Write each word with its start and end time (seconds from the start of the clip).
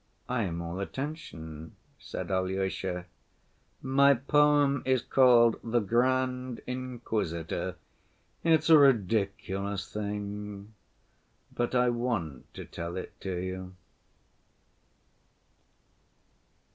"I 0.27 0.45
am 0.45 0.63
all 0.63 0.79
attention," 0.79 1.75
said 1.99 2.31
Alyosha. 2.31 3.05
"My 3.83 4.15
poem 4.15 4.81
is 4.83 5.03
called 5.03 5.57
'The 5.63 5.79
Grand 5.81 6.59
Inquisitor'; 6.65 7.75
it's 8.43 8.71
a 8.71 8.79
ridiculous 8.79 9.93
thing, 9.93 10.73
but 11.53 11.75
I 11.75 11.89
want 11.89 12.51
to 12.55 12.65
tell 12.65 12.95
it 12.97 13.13
to 13.21 13.35
you." 13.39 13.75